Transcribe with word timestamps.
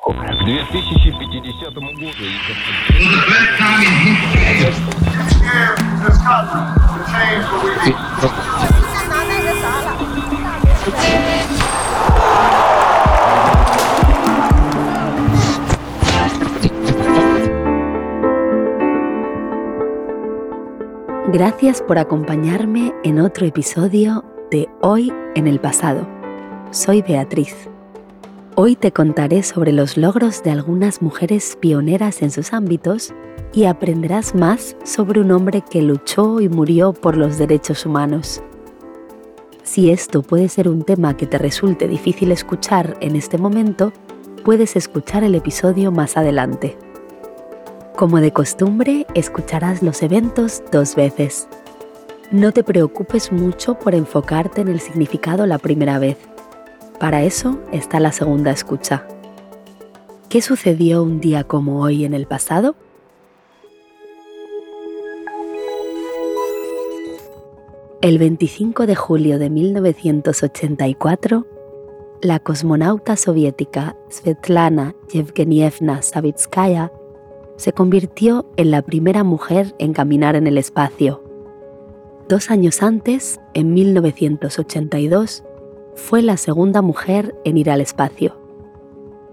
2050 0.46 1.70
году... 1.70 2.16
Gracias 21.32 21.82
por 21.82 21.98
acompañarme 21.98 22.94
en 23.04 23.20
otro 23.20 23.44
episodio 23.44 24.24
de 24.50 24.68
Hoy 24.80 25.12
en 25.34 25.46
el 25.46 25.60
pasado. 25.60 26.08
Soy 26.70 27.02
Beatriz. 27.02 27.68
Hoy 28.63 28.75
te 28.75 28.91
contaré 28.91 29.41
sobre 29.41 29.71
los 29.71 29.97
logros 29.97 30.43
de 30.43 30.51
algunas 30.51 31.01
mujeres 31.01 31.57
pioneras 31.59 32.21
en 32.21 32.29
sus 32.29 32.53
ámbitos 32.53 33.11
y 33.53 33.65
aprenderás 33.65 34.35
más 34.35 34.75
sobre 34.83 35.19
un 35.19 35.31
hombre 35.31 35.63
que 35.67 35.81
luchó 35.81 36.39
y 36.39 36.47
murió 36.47 36.93
por 36.93 37.17
los 37.17 37.39
derechos 37.39 37.87
humanos. 37.87 38.39
Si 39.63 39.89
esto 39.89 40.21
puede 40.21 40.47
ser 40.47 40.69
un 40.69 40.83
tema 40.83 41.17
que 41.17 41.25
te 41.25 41.39
resulte 41.39 41.87
difícil 41.87 42.31
escuchar 42.31 42.97
en 43.01 43.15
este 43.15 43.39
momento, 43.39 43.93
puedes 44.45 44.75
escuchar 44.75 45.23
el 45.23 45.33
episodio 45.33 45.91
más 45.91 46.15
adelante. 46.15 46.77
Como 47.95 48.19
de 48.19 48.31
costumbre, 48.31 49.07
escucharás 49.15 49.81
los 49.81 50.03
eventos 50.03 50.61
dos 50.71 50.93
veces. 50.93 51.47
No 52.29 52.51
te 52.51 52.63
preocupes 52.63 53.31
mucho 53.31 53.73
por 53.79 53.95
enfocarte 53.95 54.61
en 54.61 54.67
el 54.67 54.81
significado 54.81 55.47
la 55.47 55.57
primera 55.57 55.97
vez 55.97 56.19
para 57.01 57.23
eso 57.23 57.57
está 57.71 57.99
la 57.99 58.11
segunda 58.11 58.51
escucha. 58.51 59.07
¿Qué 60.29 60.39
sucedió 60.39 61.01
un 61.01 61.19
día 61.19 61.43
como 61.43 61.81
hoy 61.81 62.05
en 62.05 62.13
el 62.13 62.27
pasado? 62.27 62.75
El 68.03 68.19
25 68.19 68.85
de 68.85 68.95
julio 68.95 69.39
de 69.39 69.49
1984, 69.49 71.47
la 72.21 72.37
cosmonauta 72.37 73.15
soviética 73.15 73.97
Svetlana 74.11 74.93
Yevgenievna 75.11 76.03
Savitskaya 76.03 76.91
se 77.57 77.73
convirtió 77.73 78.45
en 78.57 78.69
la 78.69 78.83
primera 78.83 79.23
mujer 79.23 79.73
en 79.79 79.93
caminar 79.93 80.35
en 80.35 80.45
el 80.45 80.59
espacio. 80.59 81.23
Dos 82.29 82.51
años 82.51 82.83
antes, 82.83 83.39
en 83.55 83.73
1982, 83.73 85.43
fue 85.95 86.21
la 86.21 86.37
segunda 86.37 86.81
mujer 86.81 87.35
en 87.45 87.57
ir 87.57 87.69
al 87.69 87.81
espacio. 87.81 88.37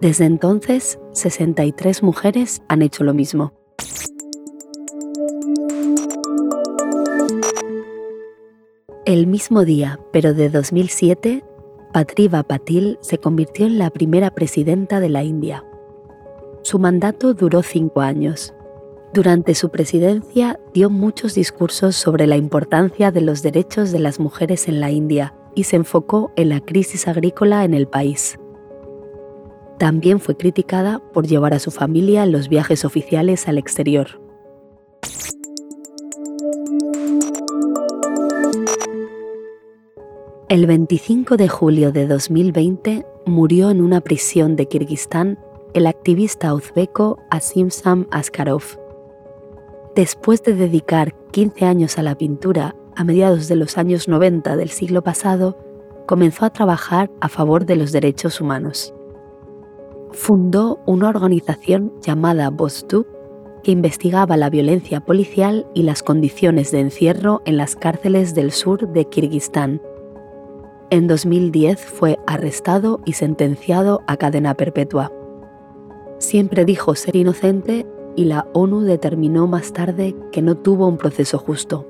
Desde 0.00 0.24
entonces, 0.24 0.98
63 1.12 2.02
mujeres 2.02 2.62
han 2.68 2.82
hecho 2.82 3.04
lo 3.04 3.14
mismo. 3.14 3.52
El 9.04 9.26
mismo 9.26 9.64
día, 9.64 9.98
pero 10.12 10.34
de 10.34 10.48
2007, 10.48 11.44
Patriva 11.92 12.42
Patil 12.42 12.98
se 13.00 13.18
convirtió 13.18 13.66
en 13.66 13.78
la 13.78 13.90
primera 13.90 14.30
presidenta 14.30 15.00
de 15.00 15.08
la 15.08 15.22
India. 15.22 15.64
Su 16.62 16.78
mandato 16.78 17.34
duró 17.34 17.62
cinco 17.62 18.00
años. 18.00 18.54
Durante 19.12 19.54
su 19.54 19.70
presidencia 19.70 20.58
dio 20.72 20.88
muchos 20.88 21.34
discursos 21.34 21.96
sobre 21.96 22.26
la 22.26 22.36
importancia 22.36 23.10
de 23.10 23.20
los 23.20 23.42
derechos 23.42 23.92
de 23.92 23.98
las 23.98 24.18
mujeres 24.18 24.68
en 24.68 24.80
la 24.80 24.90
India 24.90 25.34
y 25.54 25.64
se 25.64 25.76
enfocó 25.76 26.32
en 26.36 26.48
la 26.48 26.60
crisis 26.60 27.08
agrícola 27.08 27.64
en 27.64 27.74
el 27.74 27.86
país. 27.86 28.38
También 29.78 30.20
fue 30.20 30.36
criticada 30.36 31.00
por 31.12 31.26
llevar 31.26 31.54
a 31.54 31.58
su 31.58 31.70
familia 31.70 32.22
en 32.22 32.32
los 32.32 32.48
viajes 32.48 32.84
oficiales 32.84 33.48
al 33.48 33.58
exterior. 33.58 34.20
El 40.48 40.66
25 40.66 41.38
de 41.38 41.48
julio 41.48 41.92
de 41.92 42.06
2020 42.06 43.06
murió 43.24 43.70
en 43.70 43.80
una 43.80 44.02
prisión 44.02 44.54
de 44.54 44.68
Kirguistán 44.68 45.38
el 45.72 45.86
activista 45.86 46.52
uzbeko 46.52 47.18
Asimsam 47.30 48.06
Askarov. 48.10 48.62
Después 49.96 50.42
de 50.42 50.54
dedicar 50.54 51.14
15 51.30 51.64
años 51.64 51.98
a 51.98 52.02
la 52.02 52.16
pintura 52.16 52.76
a 53.02 53.04
mediados 53.04 53.48
de 53.48 53.56
los 53.56 53.78
años 53.78 54.06
90 54.06 54.56
del 54.56 54.70
siglo 54.70 55.02
pasado, 55.02 55.58
comenzó 56.06 56.44
a 56.44 56.50
trabajar 56.50 57.10
a 57.20 57.28
favor 57.28 57.66
de 57.66 57.74
los 57.74 57.90
derechos 57.90 58.40
humanos. 58.40 58.94
Fundó 60.12 60.78
una 60.86 61.08
organización 61.08 61.92
llamada 62.00 62.48
Bostu 62.50 63.04
que 63.64 63.72
investigaba 63.72 64.36
la 64.36 64.50
violencia 64.50 65.00
policial 65.00 65.66
y 65.74 65.82
las 65.82 66.04
condiciones 66.04 66.70
de 66.70 66.78
encierro 66.78 67.42
en 67.44 67.56
las 67.56 67.74
cárceles 67.74 68.36
del 68.36 68.52
sur 68.52 68.86
de 68.92 69.04
Kirguistán. 69.06 69.82
En 70.90 71.08
2010 71.08 71.84
fue 71.84 72.20
arrestado 72.28 73.00
y 73.04 73.14
sentenciado 73.14 74.02
a 74.06 74.16
cadena 74.16 74.54
perpetua. 74.54 75.10
Siempre 76.18 76.64
dijo 76.64 76.94
ser 76.94 77.16
inocente 77.16 77.84
y 78.14 78.26
la 78.26 78.46
ONU 78.52 78.82
determinó 78.82 79.48
más 79.48 79.72
tarde 79.72 80.14
que 80.30 80.40
no 80.40 80.56
tuvo 80.56 80.86
un 80.86 80.98
proceso 80.98 81.38
justo. 81.38 81.88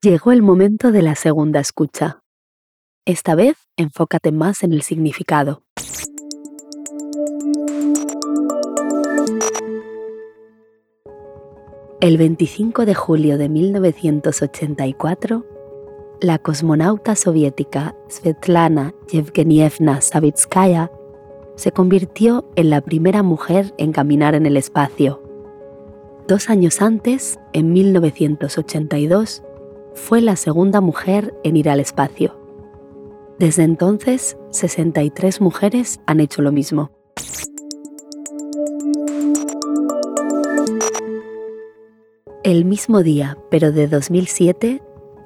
Llegó 0.00 0.30
el 0.30 0.42
momento 0.42 0.92
de 0.92 1.02
la 1.02 1.16
segunda 1.16 1.58
escucha. 1.58 2.20
Esta 3.04 3.34
vez 3.34 3.56
enfócate 3.76 4.30
más 4.30 4.62
en 4.62 4.72
el 4.72 4.82
significado. 4.82 5.64
El 12.00 12.16
25 12.16 12.86
de 12.86 12.94
julio 12.94 13.38
de 13.38 13.48
1984, 13.48 15.44
la 16.20 16.38
cosmonauta 16.38 17.16
soviética 17.16 17.96
Svetlana 18.08 18.94
Yevgenievna 19.10 20.00
Savitskaya 20.00 20.92
se 21.56 21.72
convirtió 21.72 22.48
en 22.54 22.70
la 22.70 22.82
primera 22.82 23.24
mujer 23.24 23.74
en 23.78 23.90
caminar 23.90 24.36
en 24.36 24.46
el 24.46 24.56
espacio. 24.56 25.20
Dos 26.28 26.50
años 26.50 26.82
antes, 26.82 27.40
en 27.52 27.72
1982, 27.72 29.42
fue 29.98 30.22
la 30.22 30.36
segunda 30.36 30.80
mujer 30.80 31.34
en 31.44 31.56
ir 31.56 31.68
al 31.68 31.80
espacio. 31.80 32.38
Desde 33.38 33.64
entonces, 33.64 34.38
63 34.50 35.40
mujeres 35.40 36.00
han 36.06 36.20
hecho 36.20 36.40
lo 36.40 36.52
mismo. 36.52 36.90
El 42.42 42.64
mismo 42.64 43.02
día, 43.02 43.36
pero 43.50 43.72
de 43.72 43.88
2007, 43.88 44.80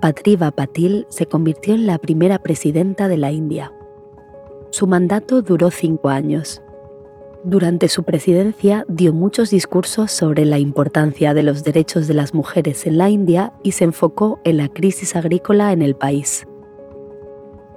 Patriva 0.00 0.52
Patil 0.52 1.06
se 1.08 1.26
convirtió 1.26 1.74
en 1.74 1.86
la 1.86 1.98
primera 1.98 2.38
presidenta 2.38 3.08
de 3.08 3.16
la 3.16 3.32
India. 3.32 3.72
Su 4.70 4.86
mandato 4.86 5.42
duró 5.42 5.70
cinco 5.70 6.10
años 6.10 6.62
durante 7.44 7.88
su 7.88 8.02
presidencia 8.02 8.84
dio 8.88 9.12
muchos 9.12 9.50
discursos 9.50 10.10
sobre 10.10 10.44
la 10.44 10.58
importancia 10.58 11.34
de 11.34 11.42
los 11.42 11.62
derechos 11.62 12.08
de 12.08 12.14
las 12.14 12.34
mujeres 12.34 12.86
en 12.86 12.98
la 12.98 13.10
India 13.10 13.52
y 13.62 13.72
se 13.72 13.84
enfocó 13.84 14.40
en 14.44 14.56
la 14.56 14.68
crisis 14.68 15.14
agrícola 15.14 15.72
en 15.72 15.82
el 15.82 15.94
país. 15.94 16.46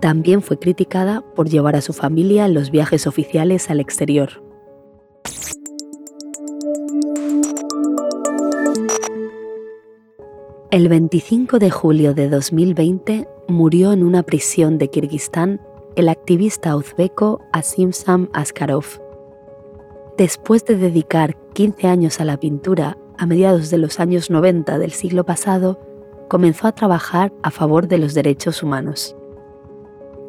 También 0.00 0.42
fue 0.42 0.58
criticada 0.58 1.22
por 1.34 1.48
llevar 1.48 1.76
a 1.76 1.82
su 1.82 1.92
familia 1.92 2.46
en 2.46 2.54
los 2.54 2.70
viajes 2.70 3.06
oficiales 3.06 3.70
al 3.70 3.78
exterior. 3.78 4.42
El 10.70 10.88
25 10.88 11.58
de 11.58 11.70
julio 11.70 12.14
de 12.14 12.30
2020 12.30 13.28
murió 13.48 13.92
en 13.92 14.02
una 14.02 14.22
prisión 14.22 14.78
de 14.78 14.88
Kirguistán 14.88 15.60
el 15.94 16.08
activista 16.08 16.74
uzbeko 16.74 17.42
Asimsam 17.52 18.30
Askarov 18.32 19.01
Después 20.16 20.66
de 20.66 20.76
dedicar 20.76 21.36
15 21.54 21.86
años 21.88 22.20
a 22.20 22.24
la 22.24 22.38
pintura 22.38 22.98
a 23.16 23.24
mediados 23.24 23.70
de 23.70 23.78
los 23.78 23.98
años 23.98 24.30
90 24.30 24.78
del 24.78 24.92
siglo 24.92 25.24
pasado, 25.24 25.80
comenzó 26.28 26.66
a 26.66 26.72
trabajar 26.72 27.32
a 27.42 27.50
favor 27.50 27.88
de 27.88 27.98
los 27.98 28.12
derechos 28.12 28.62
humanos. 28.62 29.16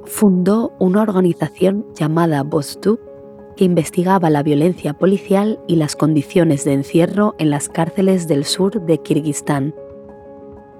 Fundó 0.05 0.73
una 0.79 1.01
organización 1.01 1.85
llamada 1.95 2.43
Bostu 2.43 2.99
que 3.57 3.65
investigaba 3.65 4.29
la 4.29 4.41
violencia 4.41 4.93
policial 4.93 5.59
y 5.67 5.75
las 5.75 5.95
condiciones 5.95 6.63
de 6.63 6.73
encierro 6.73 7.35
en 7.37 7.49
las 7.49 7.67
cárceles 7.67 8.27
del 8.27 8.45
sur 8.45 8.81
de 8.81 8.97
Kirguistán. 8.99 9.75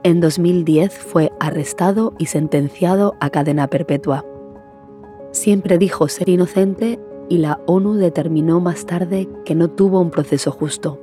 En 0.04 0.22
2010 0.22 0.98
fue 0.98 1.32
arrestado 1.40 2.14
y 2.18 2.28
sentenciado 2.28 3.16
a 3.20 3.30
cadena 3.30 3.68
perpetua. 3.68 4.26
Siempre 5.32 5.78
dijo 5.78 6.08
ser 6.08 6.30
inocente 6.30 7.00
y 7.34 7.40
la 7.40 7.60
ONU 7.66 7.96
determinó 7.96 8.60
más 8.60 8.86
tarde 8.86 9.28
que 9.44 9.56
no 9.56 9.68
tuvo 9.68 10.00
un 10.00 10.12
proceso 10.12 10.52
justo. 10.52 11.00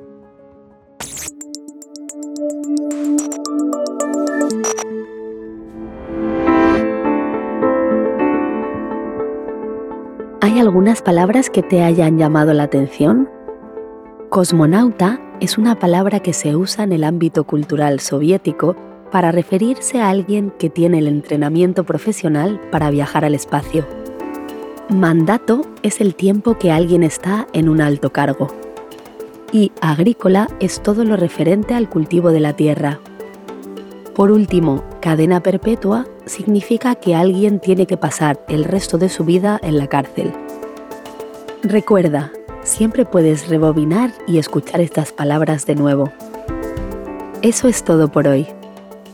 ¿Hay 10.41 10.61
algunas 10.61 11.03
palabras 11.03 11.51
que 11.51 11.65
te 11.65 11.83
hayan 11.83 12.17
llamado 12.17 12.55
la 12.55 12.63
atención? 12.63 13.29
Cosmonauta 14.29 15.21
es 15.41 15.59
una 15.59 15.81
palabra 15.81 16.21
que 16.21 16.33
se 16.33 16.55
usa 16.55 16.85
en 16.85 16.93
el 16.93 17.03
ámbito 17.03 17.43
cultural 17.43 17.99
soviético 17.99 18.77
para 19.11 19.33
referirse 19.33 20.01
a 20.01 20.11
alguien 20.11 20.53
que 20.61 20.71
tiene 20.71 21.01
el 21.01 21.09
entrenamiento 21.09 21.83
profesional 21.83 22.61
para 22.71 22.91
viajar 22.91 23.25
al 23.25 23.35
espacio. 23.35 23.85
Mandato 24.91 25.63
es 25.85 26.01
el 26.01 26.17
tiempo 26.17 26.59
que 26.59 26.73
alguien 26.73 27.05
está 27.05 27.47
en 27.53 27.69
un 27.69 27.81
alto 27.81 28.13
cargo. 28.13 28.49
Y 29.53 29.71
agrícola 29.81 30.49
es 30.59 30.83
todo 30.83 31.05
lo 31.05 31.17
referente 31.17 31.75
al 31.75 31.89
cultivo 31.89 32.33
de 32.33 32.41
la 32.41 32.55
tierra. 32.55 32.99
Por 34.17 34.33
último, 34.33 34.83
cadena 35.01 35.45
perpetua 35.45 36.09
significa 36.27 36.97
que 36.97 37.15
alguien 37.15 37.61
tiene 37.61 37.87
que 37.87 37.97
pasar 37.97 38.45
el 38.49 38.65
resto 38.65 38.99
de 38.99 39.09
su 39.09 39.25
vida 39.25 39.61
en 39.63 39.79
la 39.79 39.87
cárcel. 39.87 40.33
Recuerda, 41.63 42.33
siempre 42.65 43.05
puedes 43.05 43.47
rebobinar 43.47 44.13
y 44.27 44.39
escuchar 44.39 44.81
estas 44.81 45.13
palabras 45.13 45.67
de 45.67 45.77
nuevo. 45.77 46.11
Eso 47.43 47.69
es 47.69 47.85
todo 47.85 48.11
por 48.11 48.27
hoy. 48.27 48.49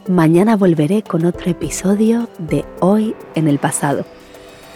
Mañana 0.08 0.56
volveré 0.56 1.02
con 1.02 1.26
otro 1.26 1.50
episodio 1.50 2.30
de 2.38 2.64
Hoy 2.80 3.14
en 3.34 3.46
el 3.46 3.58
pasado. 3.58 4.06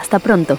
Hasta 0.01 0.19
pronto. 0.19 0.57